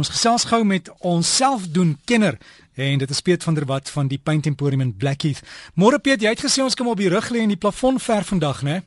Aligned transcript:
Ons 0.00 0.08
gesels 0.08 0.46
gou 0.48 0.62
met 0.64 0.86
ons 1.04 1.30
selfdoen 1.36 1.90
kenner 2.08 2.38
en 2.80 3.00
dit 3.02 3.10
is 3.12 3.18
Piet 3.20 3.42
van 3.44 3.56
der 3.58 3.66
Walt 3.68 3.90
van 3.92 4.06
die 4.08 4.16
Paint 4.16 4.46
Emporium 4.48 4.80
in 4.80 4.92
Blackheath. 4.96 5.42
Môre 5.76 5.98
Piet, 6.00 6.22
jy 6.24 6.30
het 6.32 6.40
gesê 6.40 6.62
ons 6.64 6.76
kan 6.78 6.86
op 6.88 7.00
die 7.02 7.10
rug 7.12 7.26
lê 7.34 7.42
en 7.44 7.50
die 7.52 7.58
plafon 7.60 7.98
verf 8.00 8.30
vandag, 8.32 8.62
né? 8.64 8.78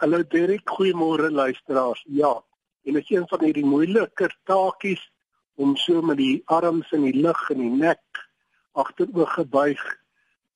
Hallo 0.00 0.22
Derek, 0.32 0.62
goeiemôre 0.64 1.28
luisteraars. 1.28 2.00
Ja, 2.08 2.30
en 2.88 2.96
dit 2.96 3.04
is 3.04 3.12
een 3.12 3.26
van 3.28 3.44
hierdie 3.44 3.66
moeiliker 3.68 4.32
taakies 4.48 5.02
om 5.60 5.74
so 5.76 6.00
met 6.00 6.16
die 6.22 6.38
arms 6.48 6.88
in 6.96 7.04
die 7.04 7.20
lug 7.26 7.42
en 7.52 7.60
die 7.60 7.74
nek 7.82 8.22
agteroor 8.80 9.28
gebuig 9.34 9.82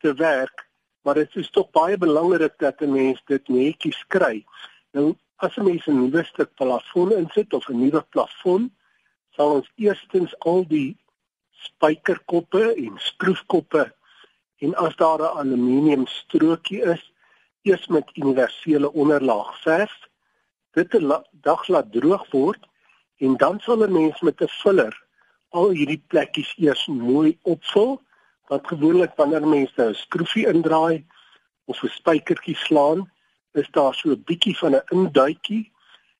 te 0.00 0.14
werk, 0.22 0.64
maar 1.04 1.20
dit 1.20 1.36
is 1.42 1.50
tog 1.52 1.68
baie 1.76 1.98
belangrik 2.00 2.56
dat 2.56 2.80
'n 2.80 2.94
mens 2.94 3.20
dit 3.26 3.48
netjies 3.48 4.00
kry. 4.08 4.46
Nou, 4.96 5.12
as 5.44 5.58
'n 5.58 5.68
mens 5.68 5.84
'n 5.86 6.00
nuwe 6.00 6.24
stuk 6.24 6.54
plafon 6.54 7.12
insit 7.12 7.52
of 7.52 7.68
'n 7.68 7.84
nuwe 7.84 8.00
plafon, 8.08 8.72
sal 9.36 9.58
ons 9.58 9.70
eerstens 9.76 10.34
al 10.38 10.64
die 10.70 10.96
spykerkoppe 11.64 12.74
en 12.74 12.98
skroefkoppe 13.02 13.88
en 14.64 14.74
as 14.86 14.96
daar 14.96 15.20
'n 15.22 15.36
aluminium 15.40 16.06
strokie 16.06 16.82
is, 16.82 17.12
eers 17.62 17.86
met 17.86 18.16
universele 18.16 18.92
onderlaag 18.92 19.60
verf. 19.62 19.94
Dit 20.72 20.94
'n 20.94 21.12
dag 21.30 21.68
laat 21.68 21.92
droog 21.92 22.30
word 22.30 22.62
en 23.18 23.36
dan 23.36 23.60
sal 23.60 23.82
'n 23.82 23.92
mens 23.92 24.20
met 24.20 24.40
'n 24.40 24.48
filler 24.48 24.94
al 25.48 25.68
hierdie 25.70 26.02
plekkies 26.06 26.54
eers 26.56 26.86
mooi 26.86 27.38
opvul. 27.42 28.02
Wat 28.48 28.66
gewoonlik 28.66 29.12
wanneer 29.16 29.48
mense 29.48 29.82
'n 29.82 29.94
skroefie 29.94 30.46
indraai 30.46 31.06
of 31.64 31.82
'n 31.82 31.88
spykertjie 31.88 32.56
slaan, 32.56 33.10
is 33.52 33.70
daar 33.70 33.94
so 33.94 34.08
'n 34.10 34.22
bietjie 34.24 34.58
van 34.58 34.74
'n 34.74 34.86
induitjie 34.88 35.72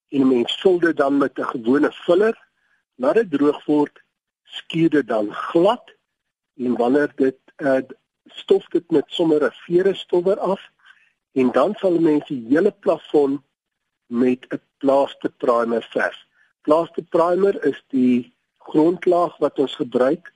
en 0.09 0.21
'n 0.21 0.29
mens 0.29 0.61
vul 0.61 0.79
dit 0.79 0.97
dan 0.97 1.19
met 1.19 1.39
'n 1.39 1.51
gewone 1.55 1.93
filler 1.93 2.44
Laat 2.97 3.15
dit 3.15 3.31
droog 3.31 3.65
word, 3.67 4.03
skuur 4.45 4.91
dit 4.91 5.07
dan 5.07 5.33
glad 5.33 5.95
en 6.57 6.77
wanneer 6.77 7.13
dit 7.17 7.39
uh, 7.57 7.81
stof 8.25 8.69
dit 8.71 8.91
met 8.91 9.05
sommer 9.07 9.43
'n 9.45 9.57
vere 9.67 9.95
stowwer 9.95 10.39
af 10.39 10.63
en 11.33 11.51
dan 11.53 11.75
sal 11.75 11.99
mense 11.99 12.35
die 12.35 12.47
hele 12.55 12.71
plafon 12.71 13.43
met 14.07 14.47
'n 14.49 14.61
plaaster 14.79 15.31
primer 15.31 15.83
verf. 15.91 16.19
Plaaster 16.63 17.03
primer 17.03 17.65
is 17.65 17.83
die 17.89 18.33
grondlaag 18.59 19.37
wat 19.39 19.59
ons 19.59 19.75
gebruik 19.75 20.33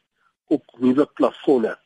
op 0.47 0.65
nuwe 0.79 1.07
plafonne. 1.07 1.79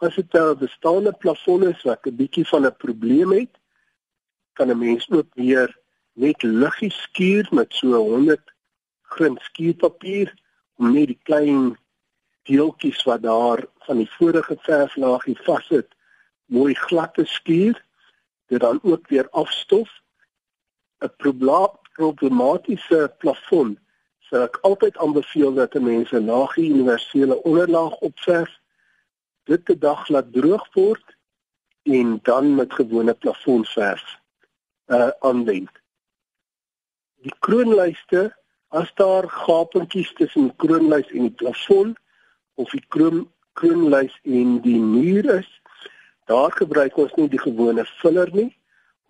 As 0.00 0.14
dit 0.14 0.34
'n 0.34 0.58
bestaande 0.58 1.12
plafon 1.12 1.68
is 1.68 1.82
wat 1.82 2.06
'n 2.06 2.16
bietjie 2.16 2.46
van 2.46 2.66
'n 2.66 2.76
probleem 2.76 3.32
het, 3.32 3.54
kan 4.52 4.68
'n 4.70 4.78
mens 4.78 5.10
ook 5.10 5.34
weer 5.34 5.78
net 6.12 6.42
liggies 6.42 7.02
skuur 7.02 7.48
met 7.50 7.72
so 7.72 7.94
100 7.94 8.51
grint 9.14 9.40
skuurpapier 9.48 10.32
om 10.80 10.92
net 10.92 11.12
die 11.12 11.20
klein 11.28 11.72
deeltjies 12.48 13.02
wat 13.08 13.22
daar 13.22 13.64
van 13.86 14.00
die 14.02 14.10
vorige 14.18 14.56
verflaagie 14.66 15.38
vassit. 15.46 15.88
Mooi 16.46 16.74
glad 16.74 17.14
te 17.14 17.24
skuur 17.24 17.78
dit 18.52 18.60
dan 18.60 18.80
ook 18.82 19.08
weer 19.08 19.28
afstof. 19.30 19.90
'n 21.02 21.10
problematiese 21.96 23.14
plafon 23.18 23.78
sal 24.28 24.42
ek 24.48 24.58
altyd 24.68 24.98
aanbeveel 25.04 25.54
dat 25.54 25.74
mense 25.74 26.16
'n 26.16 26.28
laagie 26.30 26.70
universele 26.74 27.36
onderlaag 27.42 27.94
opverf. 28.08 28.52
Dit 29.44 29.64
te 29.66 29.78
dag 29.78 30.08
laat 30.08 30.32
droog 30.32 30.66
word 30.74 31.16
en 31.82 32.18
dan 32.22 32.54
met 32.54 32.72
gewone 32.72 33.14
plafonverf 33.14 34.04
uh 34.86 35.10
aanwend. 35.20 35.74
Die 37.24 37.34
kroonlyste 37.38 38.36
As 38.72 38.88
daar 38.96 39.28
gapentjies 39.28 40.12
tussen 40.16 40.46
die 40.48 40.56
kroonlys 40.56 41.10
en 41.12 41.26
die 41.26 41.36
plafon 41.42 41.90
of 42.56 42.70
die 42.72 42.84
kroon 42.94 43.26
kroonlys 43.60 44.14
en 44.24 44.54
die 44.64 44.78
muur 44.80 45.28
is, 45.34 45.50
daar 46.30 46.54
gebruik 46.56 46.96
ons 46.96 47.12
nie 47.18 47.28
die 47.28 47.40
gewone 47.42 47.84
filler 48.00 48.32
nie. 48.32 48.48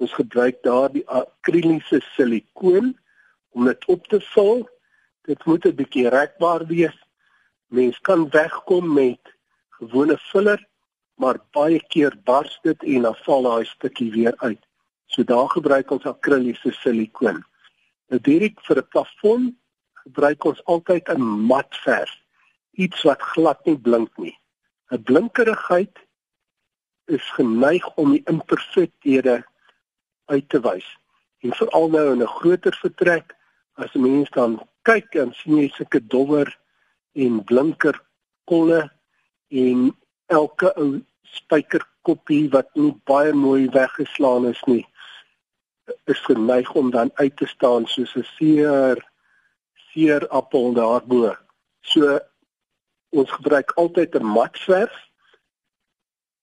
Ons 0.02 0.16
gebruik 0.18 0.58
daar 0.66 0.90
die 0.90 1.04
akriliese 1.06 2.00
silikoon 2.16 2.90
om 3.54 3.70
dit 3.70 3.86
op 3.94 4.10
te 4.10 4.18
vul. 4.32 4.66
Dit 5.30 5.46
moet 5.46 5.70
'n 5.70 5.78
bietjie 5.78 6.08
rekbaar 6.10 6.66
wees. 6.66 6.98
Mens 7.70 8.00
kan 8.00 8.26
wegkom 8.34 8.92
met 8.92 9.22
gewone 9.78 10.18
filler, 10.18 10.58
maar 11.14 11.38
baie 11.52 11.80
keer 11.88 12.18
bars 12.24 12.58
dit 12.62 12.82
en 12.82 13.02
dan 13.02 13.14
val 13.14 13.42
daai 13.42 13.64
stukkie 13.64 14.10
weer 14.10 14.34
uit. 14.36 14.62
So 15.06 15.22
daar 15.22 15.48
gebruik 15.48 15.90
ons 15.90 16.04
akriliese 16.04 16.72
silikoon. 16.72 17.44
Nou 18.12 18.20
direk 18.20 18.58
vir 18.68 18.76
'n 18.78 18.88
plafon 18.92 19.44
gebruik 20.04 20.44
ons 20.44 20.64
altyd 20.72 21.08
'n 21.08 21.22
mat 21.50 21.76
verf, 21.84 22.12
iets 22.72 23.02
wat 23.08 23.22
glad 23.32 23.64
nie 23.64 23.78
blink 23.86 24.18
nie. 24.18 24.36
'n 24.90 25.02
Blinkerigheid 25.02 25.96
is 27.06 27.30
geneig 27.38 27.86
om 27.96 28.12
die 28.12 28.22
imperfekthede 28.32 29.44
uit 30.26 30.48
te 30.48 30.60
wys. 30.60 30.88
En 31.40 31.56
veral 31.60 31.88
nou 31.88 32.12
in 32.12 32.22
'n 32.22 32.36
groter 32.36 32.76
vertrek, 32.84 33.32
as 33.74 33.92
mense 33.92 34.30
dan 34.32 34.60
kyk 34.82 35.14
en 35.14 35.32
sien 35.32 35.56
jy 35.56 35.68
sulke 35.68 36.06
dowwer 36.06 36.58
en 37.14 37.44
blinker 37.44 37.96
kolle 38.44 38.90
en 39.48 39.96
elke 40.26 40.68
ou 40.76 41.00
spykerkoppie 41.22 42.50
wat 42.50 42.68
nie 42.74 42.92
baie 43.04 43.32
mooi 43.32 43.68
weggeslaan 43.70 44.46
is 44.46 44.62
nie 44.66 44.86
is 46.04 46.18
geneig 46.18 46.72
om 46.72 46.90
dan 46.90 47.10
uit 47.14 47.36
te 47.36 47.46
staan 47.46 47.86
soos 47.86 48.14
'n 48.14 48.26
seer 48.36 49.10
seer 49.92 50.28
appel 50.28 50.72
daarbo. 50.72 51.36
So 51.80 52.18
ons 53.08 53.30
gebruik 53.30 53.70
altyd 53.70 54.14
'n 54.14 54.24
matverf. 54.24 54.94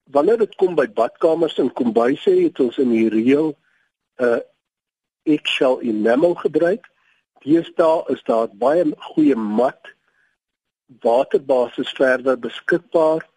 Wanneer 0.04 0.38
dit 0.38 0.56
kom 0.56 0.76
by 0.76 0.88
badkamers 0.88 1.58
en 1.58 1.74
kombuise 1.74 2.30
het 2.30 2.60
ons 2.60 2.78
in 2.78 2.90
die 2.90 3.10
reël 3.10 3.58
'n 4.18 4.24
uh, 4.24 4.40
eggshell 5.24 5.78
enamel 5.80 6.34
gebruik. 6.34 6.90
Deesdae 7.40 8.04
is 8.08 8.24
daar 8.24 8.48
baie 8.52 8.86
goeie 8.98 9.36
mat 9.36 9.94
waterbasis 10.86 11.90
verder 11.90 12.40
beskikbaar. 12.40 13.28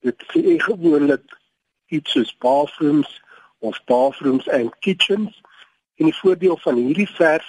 Dit 0.00 0.22
is 0.32 0.62
gewoonlik 0.62 1.38
iets 1.86 2.10
soos 2.10 2.36
bathrooms 2.38 3.22
of 3.64 3.80
bathrooms 3.84 4.48
and 4.48 4.78
kitchens. 4.78 5.40
En 5.94 6.10
die 6.10 6.16
voordeel 6.16 6.56
van 6.56 6.74
hierdie 6.74 7.08
verf 7.08 7.46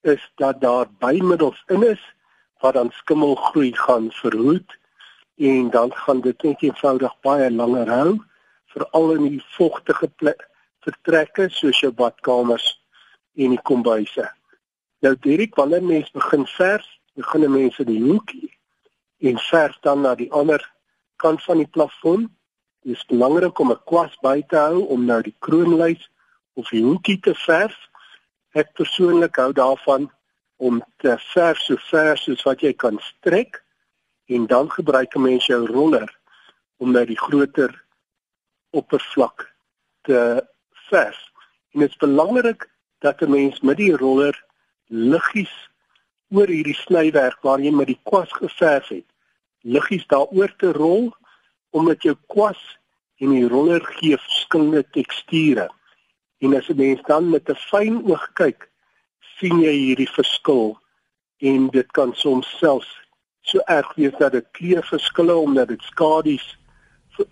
is 0.00 0.32
dat 0.34 0.60
daar 0.60 0.86
bymiddels 0.98 1.62
in 1.66 1.82
is 1.82 2.02
wat 2.60 2.74
dan 2.74 2.90
skimmelgroei 2.90 3.72
gaan 3.76 4.10
verhoed 4.10 4.78
en 5.36 5.70
dan 5.70 5.92
gaan 5.94 6.20
dit 6.20 6.42
net 6.42 6.62
eenvoudig 6.62 7.20
baie 7.20 7.50
langer 7.50 7.90
hou 7.90 8.12
veral 8.76 9.12
in 9.14 9.28
die 9.28 9.42
vogtige 9.56 10.10
vertrekke 10.84 11.48
soos 11.48 11.80
jou 11.80 11.92
badkamers 11.92 12.66
en 13.36 13.52
die 13.56 13.62
kombuise. 13.62 14.28
Nou 15.04 15.14
direk 15.20 15.56
wanneer 15.56 15.84
mense 15.84 16.12
begin 16.12 16.46
verf, 16.56 16.86
begin 17.16 17.50
mense 17.52 17.84
die 17.84 18.00
hoekie 18.02 18.50
en 19.24 19.38
verf 19.48 19.76
dan 19.80 20.04
na 20.04 20.14
die 20.14 20.30
ander 20.32 20.62
kant 21.16 21.42
van 21.44 21.60
die 21.62 21.70
plafon 21.72 22.28
Dit 22.86 22.96
is 22.96 23.06
belangrik 23.06 23.58
om 23.58 23.70
'n 23.70 23.82
kwas 23.84 24.14
by 24.22 24.42
te 24.46 24.56
hou 24.56 24.84
om 24.94 25.04
nou 25.04 25.22
die 25.22 25.34
kroonlys 25.38 26.10
of 26.54 26.68
die 26.68 26.82
hoekie 26.82 27.18
te 27.20 27.34
verf. 27.34 27.74
Ek 28.54 28.72
persoonlik 28.72 29.36
hou 29.36 29.52
daarvan 29.52 30.06
om 30.56 30.82
te 31.02 31.16
verf 31.18 31.58
so 31.58 31.76
ver 31.90 32.16
soos 32.16 32.44
wat 32.46 32.60
jy 32.60 32.72
kan 32.72 33.00
strek 33.02 33.64
en 34.26 34.46
dan 34.46 34.70
gebruik 34.70 35.16
'n 35.16 35.22
mens 35.22 35.46
jou 35.46 35.66
roller 35.66 36.18
om 36.76 36.92
nou 36.92 37.04
die 37.04 37.18
groter 37.18 37.84
oppervlak 38.70 39.54
te 40.02 40.46
verf. 40.70 41.18
En 41.74 41.80
dit 41.80 41.90
is 41.90 41.96
belangrik 41.96 42.70
dat 42.98 43.20
'n 43.20 43.30
mens 43.30 43.60
met 43.60 43.76
die 43.76 43.96
roller 43.96 44.44
liggies 44.86 45.70
oor 46.30 46.46
hierdie 46.46 46.80
snywerk 46.86 47.42
waar 47.42 47.60
jy 47.60 47.70
met 47.70 47.86
die 47.86 48.00
kwas 48.02 48.32
geverf 48.32 48.88
het, 48.88 49.06
liggies 49.62 50.06
daaroor 50.06 50.56
te 50.56 50.72
rol 50.72 51.16
omdat 51.76 52.02
jou 52.02 52.14
kwas 52.32 52.60
en 53.20 53.32
die 53.34 53.48
roller 53.48 53.84
gee 53.98 54.16
verskillende 54.16 54.84
teksture. 54.96 55.68
En 56.44 56.56
as 56.56 56.68
'n 56.68 56.76
mens 56.76 57.02
dan 57.06 57.30
met 57.30 57.48
'n 57.48 57.62
fyn 57.70 58.02
oog 58.04 58.24
kyk, 58.32 58.70
sien 59.38 59.60
jy 59.60 59.72
hierdie 59.72 60.10
verskil 60.10 60.78
en 61.38 61.68
dit 61.68 61.92
kan 61.92 62.14
soms 62.14 62.48
selfs 62.58 62.92
so 63.40 63.58
erg 63.66 63.94
wees 63.94 64.16
dat 64.18 64.32
dit 64.32 64.46
kleurverskille 64.52 65.34
omdat 65.34 65.68
dit 65.68 65.82
skadu's 65.82 66.58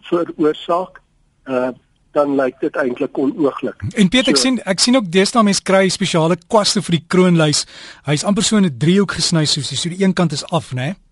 veroorsaak. 0.01 1.01
Uh 1.45 1.73
dan 2.15 2.37
lyk 2.39 2.61
dit 2.61 2.77
eintlik 2.77 3.19
onooglik. 3.19 3.83
En 3.99 4.09
Piet, 4.09 4.29
ek 4.29 4.37
so, 4.37 4.43
sien 4.43 4.61
ek 4.71 4.79
sien 4.79 4.97
ook 4.97 5.11
deesdae 5.11 5.43
mense 5.43 5.63
kry 5.67 5.89
spesiale 5.91 6.37
kwaste 6.47 6.83
vir 6.83 7.01
die 7.01 7.07
kroonlys. 7.09 7.65
Hy's 8.07 8.25
amper 8.25 8.47
so 8.47 8.57
'n 8.57 8.79
driehoek 8.79 9.13
gesny 9.19 9.45
soos 9.45 9.69
die 9.69 9.77
so 9.77 9.89
die 9.89 10.05
een 10.05 10.15
kant 10.15 10.33
is 10.33 10.45
af, 10.45 10.73
né? 10.73 10.81
Nee? 10.81 11.04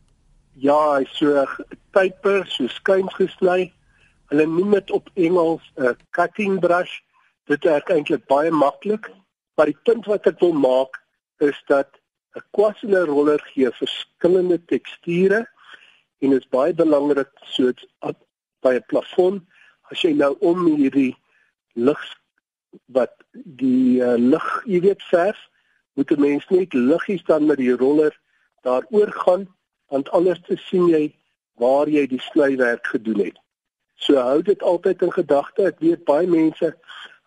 Ja, 0.63 0.95
hy's 0.95 1.11
so 1.19 1.43
type, 1.91 2.33
so 2.47 2.69
skuins 2.71 3.15
gesny. 3.19 3.73
Hulle 4.31 4.45
noem 4.47 4.77
dit 4.77 4.91
op 4.95 5.09
Engels 5.19 5.65
'n 5.75 5.89
uh, 5.89 5.95
cutting 6.15 6.61
brush. 6.63 6.93
Dit 7.51 7.65
werk 7.67 7.89
eintlik 7.91 8.29
baie 8.31 8.51
maklik, 8.55 9.09
maar 9.57 9.67
die 9.67 9.81
punt 9.83 10.07
wat 10.07 10.27
ek 10.31 10.39
wil 10.39 10.53
maak 10.55 11.01
is 11.43 11.59
dat 11.67 11.89
'n 12.39 12.45
Quasile 12.55 13.01
roller 13.11 13.43
gee 13.51 13.71
verskillende 13.75 14.59
teksture 14.71 15.41
en 16.23 16.37
is 16.39 16.47
baie 16.55 16.75
belangrik 16.75 17.33
soos 17.43 17.83
by 18.63 18.75
'n 18.79 18.87
plafon 18.87 19.43
as 19.91 20.03
jy 20.03 20.13
nou 20.15 20.37
om 20.41 20.67
hierdie 20.77 21.17
lig 21.75 22.05
wat 22.87 23.19
die 23.35 23.99
uh, 23.99 24.15
lig, 24.15 24.47
jy 24.65 24.81
weet 24.87 25.03
verf, 25.11 25.43
moet 25.99 26.15
'n 26.15 26.21
mens 26.21 26.47
net 26.55 26.73
liggies 26.73 27.25
dan 27.25 27.47
met 27.51 27.59
die 27.59 27.75
roller 27.75 28.15
daaroor 28.63 29.11
gaan 29.27 29.51
want 29.93 30.11
anders 30.17 30.41
te 30.49 30.57
sien 30.57 30.89
jy 30.89 31.05
waar 31.61 31.91
jy 31.91 32.07
die 32.09 32.21
snywerk 32.33 32.87
gedoen 32.95 33.27
het. 33.27 33.39
So 34.01 34.17
hou 34.19 34.41
dit 34.43 34.63
altyd 34.63 35.03
in 35.07 35.13
gedagte. 35.13 35.69
Ek 35.69 35.83
weet 35.85 36.07
baie 36.09 36.27
mense 36.27 36.73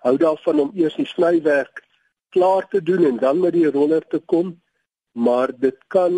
hou 0.05 0.15
daarvan 0.21 0.61
om 0.65 0.71
eers 0.77 0.97
die 0.97 1.07
snywerk 1.09 1.83
klaar 2.35 2.67
te 2.69 2.81
doen 2.83 3.05
en 3.07 3.21
dan 3.21 3.39
met 3.39 3.55
die 3.55 3.69
roller 3.71 4.03
te 4.11 4.19
kom, 4.31 4.55
maar 5.13 5.53
dit 5.55 5.77
kan 5.93 6.15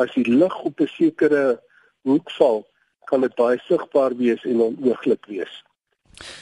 as 0.00 0.10
die 0.16 0.26
lig 0.26 0.56
op 0.66 0.80
'n 0.80 0.90
sekere 0.96 1.60
hoek 2.02 2.30
val, 2.38 2.66
kan 3.04 3.20
dit 3.20 3.34
baie 3.34 3.60
sigbaar 3.68 4.16
wees 4.16 4.42
en 4.44 4.60
onooglik 4.60 5.24
wees. 5.26 5.62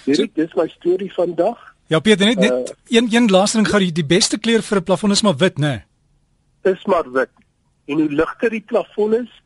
Hierdie 0.04 0.30
so, 0.30 0.34
dis 0.34 0.54
my 0.54 0.68
storie 0.68 1.12
vandag. 1.12 1.58
Ja, 1.86 2.00
Pieter, 2.00 2.26
net 2.26 2.38
net 2.38 2.70
uh, 2.70 2.96
een 2.96 3.08
een 3.10 3.30
laaste 3.30 3.56
ding 3.56 3.68
gou 3.68 3.78
die, 3.78 3.92
die 3.92 4.06
beste 4.06 4.38
kleur 4.38 4.62
vir 4.62 4.78
'n 4.78 4.84
plafon 4.84 5.10
is 5.10 5.22
maar 5.22 5.36
wit, 5.36 5.58
né? 5.58 5.60
Nee? 5.60 6.72
Is 6.72 6.84
maar 6.84 7.10
wit. 7.12 7.30
En 7.84 8.00
hoe 8.00 8.10
ligter 8.10 8.50
die 8.50 8.64
plafon 8.66 9.14
is, 9.14 9.42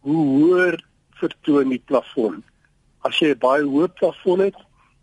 hoe 0.00 0.24
hoër 0.26 0.78
vertoon 1.20 1.68
die 1.68 1.82
plafon. 1.84 2.42
As 3.00 3.18
jy 3.18 3.32
'n 3.34 3.38
baie 3.38 3.62
hoë 3.62 3.88
plafon 3.94 4.40
het 4.40 4.56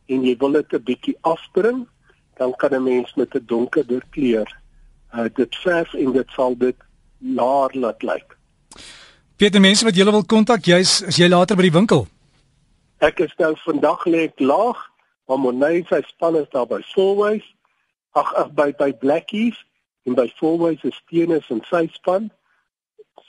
en 0.08 0.24
jy 0.24 0.36
wil 0.38 0.52
dit 0.52 0.74
'n 0.74 0.84
bietjie 0.84 1.18
afbring, 1.22 1.88
dan 2.38 2.54
kan 2.56 2.74
'n 2.74 2.84
mens 2.84 3.14
met 3.16 3.36
'n 3.36 3.46
donkerder 3.46 4.04
kleur 4.10 4.50
uh, 5.16 5.26
dit 5.34 5.56
verf 5.56 5.94
en 5.94 6.12
dit 6.12 6.30
sal 6.36 6.58
dit 6.58 6.76
laer 7.18 7.70
laat 7.74 8.04
lyk. 8.04 8.38
Pieter, 9.36 9.62
mense 9.62 9.86
wat 9.86 9.96
julle 9.96 10.12
wil 10.12 10.26
kontak, 10.26 10.68
jy's 10.68 11.02
as 11.08 11.18
jy 11.20 11.28
later 11.28 11.58
by 11.60 11.68
die 11.68 11.76
winkel. 11.76 12.06
Ek 13.04 13.20
is 13.20 13.34
nou 13.40 13.54
vandag 13.66 14.06
lê 14.08 14.28
ek 14.30 14.40
laag, 14.40 14.80
maar 15.28 15.42
Monay 15.42 15.84
sy 15.90 16.02
span 16.08 16.38
is 16.40 16.48
daar 16.54 16.68
by 16.70 16.82
Fourways. 16.94 17.44
Ag 18.16 18.32
ag 18.40 18.54
by 18.56 18.72
by 18.80 18.92
Blackies 19.02 19.58
en 20.08 20.16
by 20.16 20.28
Fourways 20.40 20.84
is 20.88 20.96
Steenus 21.04 21.50
en 21.52 21.62
sy 21.70 21.86
span. 21.98 22.30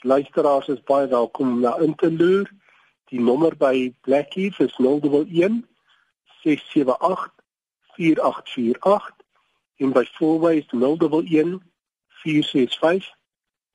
Luisteraars 0.01 0.67
is 0.67 0.83
baie 0.83 1.07
welkom 1.07 1.47
om 1.47 1.59
na 1.59 1.77
in 1.77 1.95
te 1.95 2.11
loer. 2.11 2.51
Die 3.09 3.19
nommer 3.19 3.55
by 3.57 3.93
Blackies 4.01 4.57
is 4.59 4.75
011 4.77 5.65
678 6.43 7.33
4848 7.95 9.15
en 9.77 9.91
by 9.91 10.03
Fourways 10.17 10.65
011 10.71 11.61
465 12.23 13.15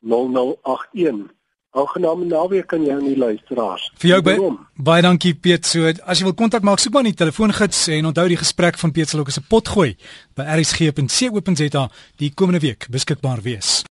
0081. 0.00 1.30
Aangename 1.72 2.24
naweek 2.28 2.72
aan 2.76 2.82
jou 2.84 2.98
en 2.98 3.06
die 3.06 3.16
luisteraars. 3.16 3.86
Vir 3.96 4.10
jou 4.10 4.18
by, 4.26 4.34
baie 4.76 5.04
dankie 5.06 5.32
Piet. 5.32 5.64
So 5.64 5.88
as 5.88 6.20
jy 6.20 6.26
wil 6.28 6.36
kontak 6.36 6.66
maak, 6.68 6.82
soek 6.82 6.92
maar 6.92 7.08
die 7.08 7.16
telefoongids 7.16 7.86
en 7.96 8.10
onthou 8.10 8.26
die 8.28 8.36
gesprek 8.42 8.76
van 8.82 8.92
Piet 8.92 9.08
sal 9.08 9.22
ook 9.22 9.32
as 9.32 9.40
'n 9.40 9.48
pot 9.48 9.72
gooi 9.72 9.96
by 10.36 10.44
rsg.co.za 10.58 11.88
die 12.20 12.32
komende 12.34 12.60
week 12.60 12.90
beskikbaar 12.92 13.40
wees. 13.40 13.80